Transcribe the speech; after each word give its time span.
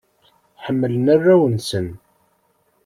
Ḥemmlen 0.63 1.05
arraw-nsen. 1.15 1.87